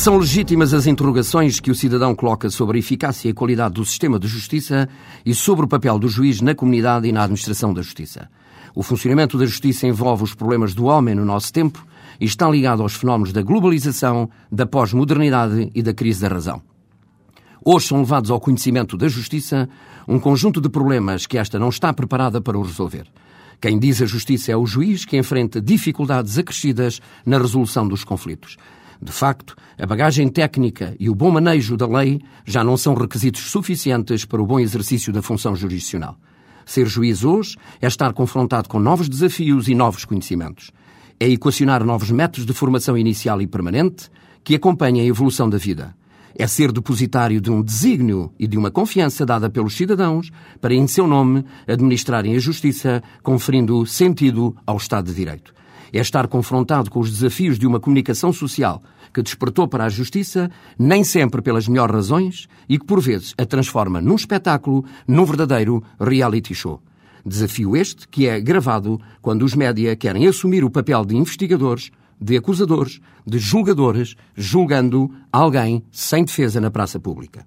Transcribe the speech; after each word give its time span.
São 0.00 0.16
legítimas 0.16 0.72
as 0.72 0.86
interrogações 0.86 1.60
que 1.60 1.70
o 1.70 1.74
cidadão 1.74 2.14
coloca 2.14 2.48
sobre 2.48 2.78
a 2.78 2.80
eficácia 2.80 3.28
e 3.28 3.34
qualidade 3.34 3.74
do 3.74 3.84
sistema 3.84 4.18
de 4.18 4.26
justiça 4.26 4.88
e 5.26 5.34
sobre 5.34 5.66
o 5.66 5.68
papel 5.68 5.98
do 5.98 6.08
juiz 6.08 6.40
na 6.40 6.54
comunidade 6.54 7.06
e 7.06 7.12
na 7.12 7.24
administração 7.24 7.74
da 7.74 7.82
justiça. 7.82 8.30
O 8.74 8.82
funcionamento 8.82 9.36
da 9.36 9.44
justiça 9.44 9.86
envolve 9.86 10.24
os 10.24 10.32
problemas 10.34 10.72
do 10.72 10.86
homem 10.86 11.14
no 11.14 11.22
nosso 11.22 11.52
tempo 11.52 11.86
e 12.18 12.24
está 12.24 12.48
ligado 12.48 12.82
aos 12.82 12.94
fenómenos 12.94 13.30
da 13.30 13.42
globalização, 13.42 14.30
da 14.50 14.64
pós-modernidade 14.64 15.70
e 15.74 15.82
da 15.82 15.92
crise 15.92 16.22
da 16.22 16.28
razão. 16.28 16.62
Hoje 17.62 17.88
são 17.88 17.98
levados 17.98 18.30
ao 18.30 18.40
conhecimento 18.40 18.96
da 18.96 19.06
justiça 19.06 19.68
um 20.08 20.18
conjunto 20.18 20.62
de 20.62 20.70
problemas 20.70 21.26
que 21.26 21.36
esta 21.36 21.58
não 21.58 21.68
está 21.68 21.92
preparada 21.92 22.40
para 22.40 22.58
o 22.58 22.62
resolver. 22.62 23.06
Quem 23.60 23.78
diz 23.78 24.00
a 24.00 24.06
justiça 24.06 24.50
é 24.50 24.56
o 24.56 24.64
juiz 24.64 25.04
que 25.04 25.18
enfrenta 25.18 25.60
dificuldades 25.60 26.38
acrescidas 26.38 27.02
na 27.26 27.36
resolução 27.36 27.86
dos 27.86 28.02
conflitos. 28.02 28.56
De 29.02 29.12
facto, 29.12 29.56
a 29.78 29.86
bagagem 29.86 30.28
técnica 30.28 30.94
e 31.00 31.08
o 31.08 31.14
bom 31.14 31.30
manejo 31.30 31.74
da 31.74 31.86
lei 31.86 32.20
já 32.44 32.62
não 32.62 32.76
são 32.76 32.92
requisitos 32.92 33.50
suficientes 33.50 34.26
para 34.26 34.42
o 34.42 34.46
bom 34.46 34.60
exercício 34.60 35.10
da 35.10 35.22
função 35.22 35.56
jurisdicional. 35.56 36.18
Ser 36.66 36.86
juiz 36.86 37.24
hoje 37.24 37.56
é 37.80 37.86
estar 37.86 38.12
confrontado 38.12 38.68
com 38.68 38.78
novos 38.78 39.08
desafios 39.08 39.68
e 39.68 39.74
novos 39.74 40.04
conhecimentos. 40.04 40.70
É 41.18 41.26
equacionar 41.26 41.82
novos 41.82 42.10
métodos 42.10 42.44
de 42.44 42.52
formação 42.52 42.96
inicial 42.96 43.40
e 43.40 43.46
permanente 43.46 44.10
que 44.44 44.54
acompanhem 44.54 45.00
a 45.00 45.06
evolução 45.06 45.48
da 45.48 45.56
vida. 45.56 45.94
É 46.38 46.46
ser 46.46 46.70
depositário 46.70 47.40
de 47.40 47.50
um 47.50 47.62
desígnio 47.62 48.30
e 48.38 48.46
de 48.46 48.58
uma 48.58 48.70
confiança 48.70 49.24
dada 49.24 49.48
pelos 49.48 49.74
cidadãos 49.74 50.30
para, 50.60 50.74
em 50.74 50.86
seu 50.86 51.06
nome, 51.06 51.44
administrarem 51.66 52.36
a 52.36 52.38
justiça, 52.38 53.02
conferindo 53.22 53.84
sentido 53.86 54.54
ao 54.66 54.76
Estado 54.76 55.06
de 55.06 55.14
Direito 55.14 55.54
é 55.92 56.00
estar 56.00 56.26
confrontado 56.28 56.90
com 56.90 57.00
os 57.00 57.10
desafios 57.10 57.58
de 57.58 57.66
uma 57.66 57.80
comunicação 57.80 58.32
social 58.32 58.82
que 59.12 59.22
despertou 59.22 59.66
para 59.66 59.84
a 59.84 59.88
justiça, 59.88 60.50
nem 60.78 61.02
sempre 61.02 61.42
pelas 61.42 61.66
melhores 61.66 61.94
razões, 61.94 62.48
e 62.68 62.78
que 62.78 62.84
por 62.84 63.00
vezes 63.00 63.34
a 63.36 63.44
transforma 63.44 64.00
num 64.00 64.14
espetáculo, 64.14 64.84
num 65.06 65.24
verdadeiro 65.24 65.82
reality 65.98 66.54
show. 66.54 66.80
Desafio 67.24 67.76
este 67.76 68.08
que 68.08 68.26
é 68.26 68.40
gravado 68.40 69.00
quando 69.20 69.44
os 69.44 69.54
média 69.54 69.94
querem 69.96 70.26
assumir 70.26 70.64
o 70.64 70.70
papel 70.70 71.04
de 71.04 71.16
investigadores, 71.16 71.90
de 72.20 72.36
acusadores, 72.36 73.00
de 73.26 73.38
julgadores, 73.38 74.14
julgando 74.34 75.10
alguém 75.32 75.82
sem 75.90 76.24
defesa 76.24 76.60
na 76.60 76.70
praça 76.70 76.98
pública. 76.98 77.46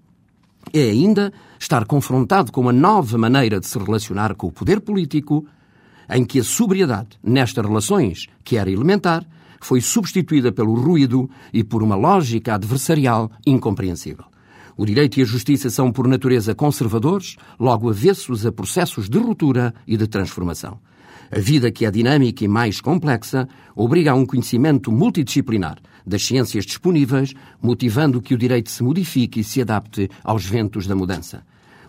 É 0.72 0.90
ainda 0.90 1.34
estar 1.60 1.86
confrontado 1.86 2.52
com 2.52 2.62
uma 2.62 2.74
nova 2.74 3.18
maneira 3.18 3.60
de 3.60 3.68
se 3.68 3.78
relacionar 3.78 4.36
com 4.36 4.48
o 4.48 4.52
poder 4.52 4.80
político, 4.80 5.46
em 6.10 6.24
que 6.24 6.40
a 6.40 6.44
sobriedade 6.44 7.18
nestas 7.24 7.66
relações, 7.66 8.28
que 8.44 8.58
era 8.58 8.72
elementar, 8.72 9.26
foi 9.62 9.82
substituída 9.82 10.52
pelo 10.52 10.74
ruído 10.76 11.30
e 11.54 11.64
por 11.64 11.82
uma 11.82 11.96
lógica 11.96 12.56
adversarial 12.56 13.32
incompreensível. 13.46 14.26
O 14.76 14.86
direito 14.86 15.20
e 15.20 15.22
a 15.22 15.26
justiça 15.26 15.70
são, 15.70 15.92
por 15.92 16.08
natureza, 16.08 16.56
conservadores, 16.56 17.38
logo 17.60 17.90
avessos 17.90 18.46
a 18.46 18.52
processos 18.52 19.08
de 19.08 19.18
ruptura 19.18 19.74
e 19.88 19.96
de 19.96 20.08
transformação. 20.08 20.80
A 21.32 21.40
vida, 21.40 21.72
que 21.72 21.86
é 21.86 21.92
dinâmica 21.92 22.44
e 22.44 22.48
mais 22.48 22.82
complexa, 22.82 23.48
obriga 23.76 24.12
a 24.12 24.16
um 24.16 24.26
conhecimento 24.26 24.92
multidisciplinar 24.92 25.78
das 26.06 26.26
ciências 26.26 26.66
disponíveis, 26.66 27.34
motivando 27.62 28.22
que 28.22 28.34
o 28.34 28.38
direito 28.38 28.70
se 28.70 28.84
modifique 28.84 29.40
e 29.40 29.44
se 29.44 29.62
adapte 29.62 30.10
aos 30.24 30.46
ventos 30.46 30.86
da 30.86 30.96
mudança 30.96 31.44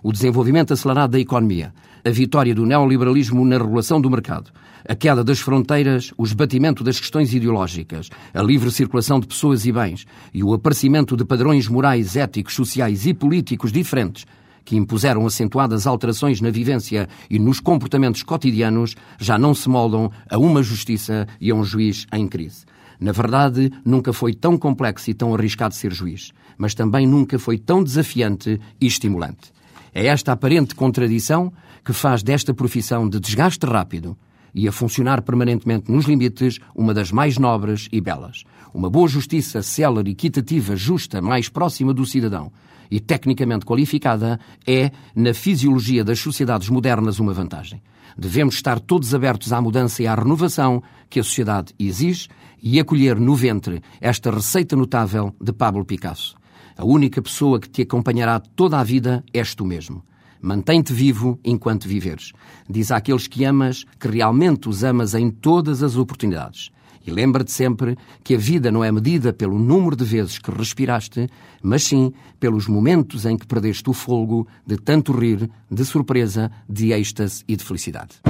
o 0.05 0.13
desenvolvimento 0.13 0.75
acelerado 0.75 1.13
da 1.13 1.19
economia, 1.19 1.73
a 2.05 2.11
vitória 2.11 2.55
do 2.55 2.67
neoliberalismo 2.67 3.43
na 3.43 3.57
regulação 3.57 3.99
do 3.99 4.11
mercado, 4.11 4.51
a 4.87 4.95
queda 4.95 5.25
das 5.25 5.41
fronteiras, 5.41 6.13
o 6.19 6.25
esbatimento 6.25 6.85
das 6.85 7.01
questões 7.01 7.33
ideológicas, 7.33 8.11
a 8.35 8.43
livre 8.43 8.71
circulação 8.71 9.19
de 9.19 9.27
pessoas 9.27 9.65
e 9.65 9.73
bens 9.73 10.05
e 10.35 10.45
o 10.45 10.53
aparecimento 10.53 11.17
de 11.17 11.25
padrões 11.25 11.67
morais, 11.69 12.17
éticos, 12.17 12.55
sociais 12.55 13.07
e 13.07 13.15
políticos 13.15 13.73
diferentes 13.73 14.27
que 14.63 14.77
impuseram 14.77 15.27
acentuadas 15.27 15.87
alterações 15.87 16.41
na 16.41 16.51
vivência 16.51 17.09
e 17.31 17.39
nos 17.39 17.61
comportamentos 17.61 18.23
cotidianos, 18.23 18.95
já 19.19 19.39
não 19.39 19.55
se 19.55 19.69
moldam 19.69 20.11
a 20.31 20.39
uma 20.39 20.63
justiça 20.63 21.27
e 21.39 21.51
a 21.51 21.55
um 21.55 21.65
juiz 21.65 22.07
em 22.13 22.27
crise. 22.27 22.65
Na 22.99 23.13
verdade, 23.13 23.71
nunca 23.85 24.13
foi 24.13 24.33
tão 24.33 24.57
complexo 24.57 25.11
e 25.11 25.15
tão 25.15 25.35
arriscado 25.35 25.75
ser 25.75 25.93
juiz, 25.93 26.31
mas 26.57 26.75
também 26.75 27.07
nunca 27.07 27.39
foi 27.39 27.59
tão 27.59 27.85
desafiante 27.85 28.59
e 28.81 28.87
estimulante. 28.87 29.55
É 29.95 30.07
esta 30.07 30.33
aparente 30.33 30.75
contradição 30.75 31.53
que 31.85 31.93
faz 31.93 32.21
desta 32.21 32.53
profissão 32.53 33.09
de 33.09 33.21
desgaste 33.21 33.65
rápido 33.65 34.19
e 34.53 34.67
a 34.67 34.73
funcionar 34.73 35.23
permanentemente 35.23 35.91
nos 35.91 36.07
limites 36.07 36.59
uma 36.75 36.93
das 36.93 37.13
mais 37.13 37.39
nobres 37.39 37.89
e 37.93 38.01
belas. 38.01 38.43
Uma 38.75 38.91
boa 38.91 39.07
justiça 39.07 39.63
célere, 39.63 40.11
equitativa, 40.11 40.75
justa, 40.75 41.23
mais 41.23 41.49
próxima 41.49 41.95
do 41.95 42.05
cidadão 42.05 42.51
e 42.91 42.99
tecnicamente 42.99 43.65
qualificada 43.65 44.41
é, 44.67 44.91
na 45.15 45.33
fisiologia 45.33 46.03
das 46.03 46.19
sociedades 46.19 46.69
modernas, 46.69 47.21
uma 47.21 47.33
vantagem. 47.33 47.81
Devemos 48.19 48.57
estar 48.57 48.81
todos 48.81 49.15
abertos 49.15 49.53
à 49.53 49.61
mudança 49.61 50.03
e 50.03 50.09
à 50.09 50.15
renovação 50.17 50.83
que 51.09 51.21
a 51.21 51.25
sociedade 51.25 51.73
exige 51.79 52.29
e 52.61 52.81
acolher 52.81 53.19
no 53.19 53.37
ventre 53.37 53.81
esta 54.01 54.31
receita 54.31 54.75
notável 54.75 55.35
de 55.41 55.53
Pablo 55.53 55.85
Picasso. 55.85 56.35
A 56.77 56.85
única 56.85 57.23
pessoa 57.23 57.61
que 57.61 57.69
te 57.69 57.83
acompanhará 57.83 58.41
toda 58.41 58.79
a 58.79 58.85
vida 58.85 59.25
és 59.33 59.55
tu 59.55 59.65
mesmo. 59.65 60.05
Mantém-te 60.41 60.93
vivo 60.93 61.39
enquanto 61.45 61.89
viveres. 61.89 62.33
Diz 62.69 62.91
àqueles 62.91 63.27
que 63.27 63.45
amas 63.45 63.85
que 63.99 64.09
realmente 64.09 64.69
os 64.69 64.83
amas 64.83 65.15
em 65.15 65.31
todas 65.31 65.83
as 65.83 65.97
oportunidades. 65.97 66.71
E 67.07 67.11
lembra-te 67.11 67.53
sempre 67.53 67.97
que 68.23 68.35
a 68.35 68.39
vida 68.39 68.73
não 68.73 68.83
é 68.83 68.91
medida 68.91 69.33
pelo 69.33 69.59
número 69.59 69.95
de 69.95 70.05
vezes 70.05 70.39
que 70.39 70.51
respiraste, 70.51 71.29
mas 71.63 71.85
sim 71.85 72.13
pelos 72.41 72.67
momentos 72.67 73.25
em 73.25 73.37
que 73.37 73.47
perdeste 73.47 73.89
o 73.89 73.93
folgo 73.93 74.47
de 74.67 74.77
tanto 74.77 75.13
rir, 75.13 75.49
de 75.71 75.85
surpresa, 75.85 76.51
de 76.69 76.93
êxtase 76.93 77.45
e 77.47 77.57
de 77.57 77.63
felicidade. 77.63 78.21